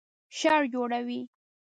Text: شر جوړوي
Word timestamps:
شر 0.37 0.61
جوړوي 0.73 1.21